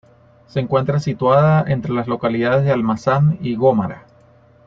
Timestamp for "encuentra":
0.59-0.99